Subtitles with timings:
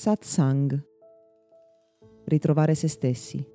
[0.00, 0.82] Satsang.
[2.24, 3.46] Ritrovare se stessi.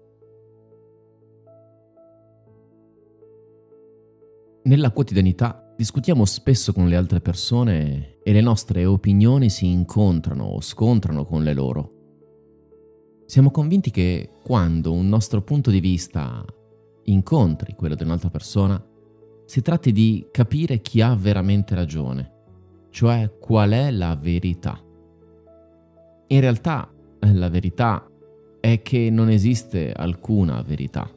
[4.66, 10.62] Nella quotidianità discutiamo spesso con le altre persone e le nostre opinioni si incontrano o
[10.62, 11.94] scontrano con le loro.
[13.25, 16.46] Siamo convinti che quando un nostro punto di vista
[17.05, 18.80] incontri quello di un'altra persona,
[19.46, 22.34] si tratti di capire chi ha veramente ragione,
[22.91, 24.84] cioè qual è la verità.
[26.27, 28.09] In realtà la verità
[28.59, 31.07] è che non esiste alcuna verità,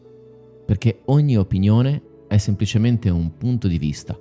[0.66, 4.18] perché ogni opinione è semplicemente un punto di vista,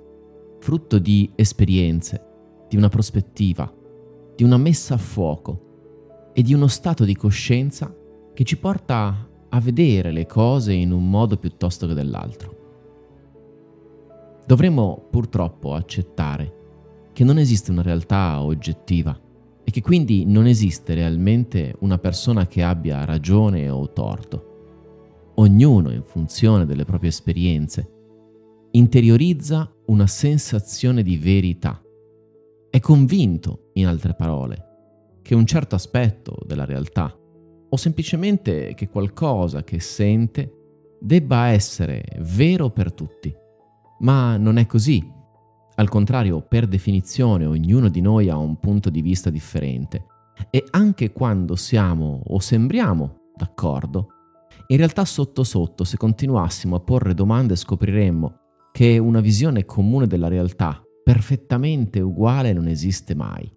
[0.60, 2.24] frutto di esperienze,
[2.68, 3.70] di una prospettiva,
[4.34, 7.94] di una messa a fuoco e di uno stato di coscienza
[8.32, 12.56] che ci porta a vedere le cose in un modo piuttosto che dell'altro.
[14.46, 16.54] Dovremmo purtroppo accettare
[17.12, 19.26] che non esiste una realtà oggettiva
[19.68, 25.32] e che quindi non esiste realmente una persona che abbia ragione o torto.
[25.34, 27.86] Ognuno, in funzione delle proprie esperienze,
[28.70, 31.82] interiorizza una sensazione di verità.
[32.70, 37.14] È convinto, in altre parole, che un certo aspetto della realtà
[37.68, 43.30] o semplicemente che qualcosa che sente debba essere vero per tutti.
[43.98, 45.16] Ma non è così.
[45.78, 50.06] Al contrario, per definizione, ognuno di noi ha un punto di vista differente
[50.50, 54.08] e anche quando siamo o sembriamo d'accordo,
[54.66, 58.40] in realtà sotto sotto, se continuassimo a porre domande, scopriremmo
[58.72, 63.48] che una visione comune della realtà, perfettamente uguale, non esiste mai.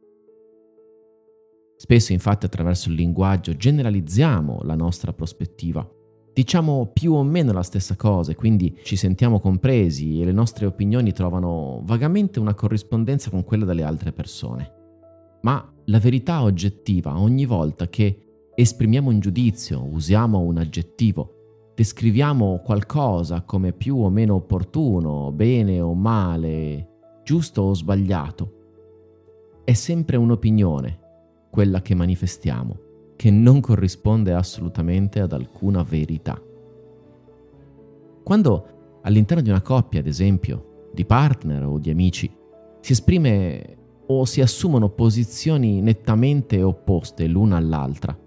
[1.75, 5.87] Spesso infatti attraverso il linguaggio generalizziamo la nostra prospettiva.
[6.33, 11.11] Diciamo più o meno la stessa cosa quindi ci sentiamo compresi e le nostre opinioni
[11.11, 14.79] trovano vagamente una corrispondenza con quella delle altre persone.
[15.41, 23.41] Ma la verità oggettiva ogni volta che esprimiamo un giudizio, usiamo un aggettivo, descriviamo qualcosa
[23.41, 26.87] come più o meno opportuno, bene o male,
[27.23, 28.59] giusto o sbagliato,
[29.63, 30.99] è sempre un'opinione
[31.49, 32.77] quella che manifestiamo,
[33.21, 36.41] che non corrisponde assolutamente ad alcuna verità.
[38.23, 42.35] Quando all'interno di una coppia, ad esempio, di partner o di amici,
[42.79, 43.77] si esprime
[44.07, 48.17] o si assumono posizioni nettamente opposte l'una all'altra,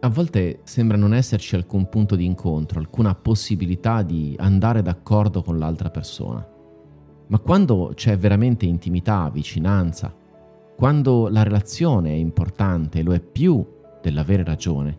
[0.00, 5.58] a volte sembra non esserci alcun punto di incontro, alcuna possibilità di andare d'accordo con
[5.58, 6.46] l'altra persona.
[7.26, 10.14] Ma quando c'è veramente intimità, vicinanza,
[10.76, 14.98] quando la relazione è importante lo è più dell'avere ragione,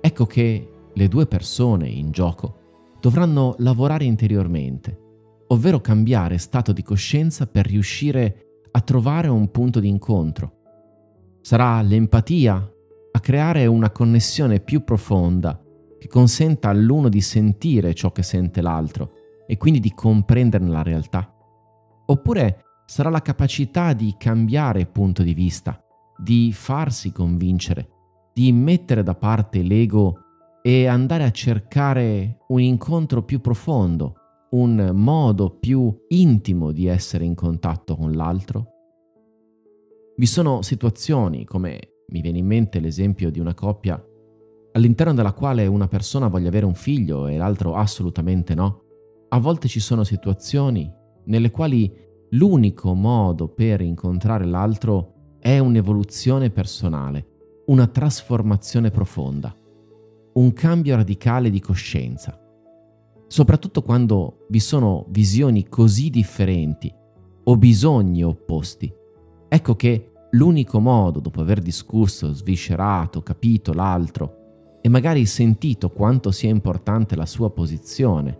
[0.00, 4.98] ecco che le due persone in gioco dovranno lavorare interiormente,
[5.48, 10.52] ovvero cambiare stato di coscienza per riuscire a trovare un punto di incontro.
[11.40, 12.70] Sarà l'empatia
[13.12, 15.60] a creare una connessione più profonda
[15.98, 19.12] che consenta all'uno di sentire ciò che sente l'altro
[19.46, 21.34] e quindi di comprenderne la realtà.
[22.06, 25.82] Oppure sarà la capacità di cambiare punto di vista,
[26.16, 27.88] di farsi convincere,
[28.34, 30.18] di mettere da parte l'ego
[30.60, 34.14] e andare a cercare un incontro più profondo,
[34.50, 38.66] un modo più intimo di essere in contatto con l'altro?
[40.16, 44.02] Vi sono situazioni, come mi viene in mente l'esempio di una coppia,
[44.72, 48.82] all'interno della quale una persona voglia avere un figlio e l'altro assolutamente no.
[49.28, 50.92] A volte ci sono situazioni
[51.26, 51.92] nelle quali
[52.30, 57.33] l'unico modo per incontrare l'altro è un'evoluzione personale,
[57.66, 59.54] una trasformazione profonda,
[60.34, 62.38] un cambio radicale di coscienza.
[63.26, 66.92] Soprattutto quando vi sono visioni così differenti
[67.44, 68.92] o bisogni opposti.
[69.48, 76.50] Ecco che l'unico modo, dopo aver discusso, sviscerato, capito l'altro e magari sentito quanto sia
[76.50, 78.38] importante la sua posizione,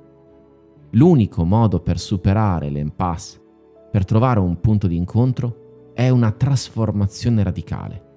[0.91, 3.43] l'unico modo per superare l'impasse
[3.95, 8.14] per trovare un punto di incontro è una trasformazione radicale.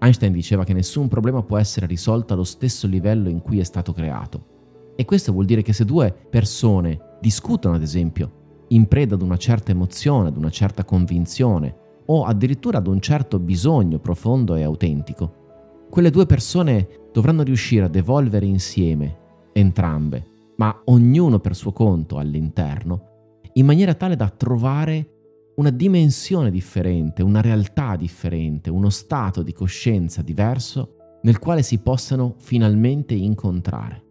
[0.00, 3.92] Einstein diceva che nessun problema può essere risolto allo stesso livello in cui è stato
[3.92, 4.56] creato.
[4.96, 9.36] E questo vuol dire che se due persone discutono, ad esempio, in preda ad una
[9.36, 15.86] certa emozione, ad una certa convinzione o addirittura ad un certo bisogno profondo e autentico,
[15.90, 19.16] quelle due persone dovranno riuscire ad evolvere insieme,
[19.52, 25.17] entrambe, ma ognuno per suo conto all'interno, in maniera tale da trovare
[25.58, 32.36] una dimensione differente, una realtà differente, uno stato di coscienza diverso nel quale si possano
[32.38, 34.04] finalmente incontrare.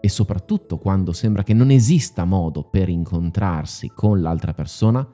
[0.00, 5.06] E soprattutto quando sembra che non esista modo per incontrarsi con l'altra persona,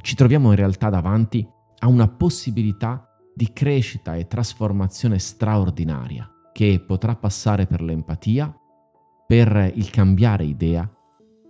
[0.00, 1.46] ci troviamo in realtà davanti
[1.80, 3.04] a una possibilità
[3.34, 8.54] di crescita e trasformazione straordinaria che potrà passare per l'empatia,
[9.26, 10.88] per il cambiare idea,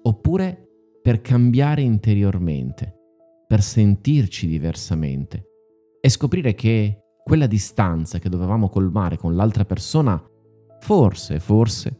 [0.03, 0.67] oppure
[1.03, 2.98] per cambiare interiormente,
[3.49, 5.47] per sentirci diversamente
[6.03, 10.23] e scoprire che quella distanza che dovevamo colmare con l'altra persona
[10.81, 11.99] forse, forse,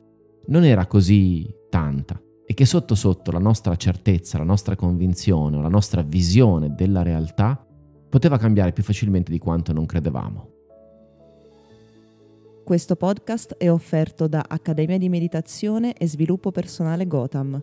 [0.49, 5.63] non era così tanta e che sotto sotto la nostra certezza, la nostra convinzione o
[5.63, 7.67] la nostra visione della realtà
[8.11, 10.51] poteva cambiare più facilmente di quanto non credevamo.
[12.63, 17.63] Questo podcast è offerto da Accademia di Meditazione e Sviluppo Personale Gotham